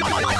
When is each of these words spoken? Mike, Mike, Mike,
Mike, 0.00 0.12
Mike, 0.12 0.26
Mike, 0.26 0.39